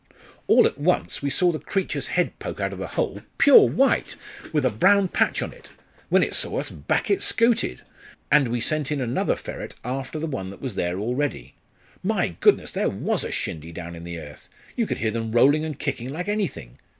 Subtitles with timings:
[0.47, 4.15] "All at once we saw the creature's head poke out of the hole pure white,
[4.51, 5.69] with a brown patch on it.
[6.09, 7.83] When it saw us, back it scooted!
[8.31, 11.53] and we sent in another ferret after the one that was there already.
[12.01, 12.71] My goodness!
[12.71, 16.09] there was a shindy down in the earth you could hear them rolling and kicking
[16.09, 16.79] like anything.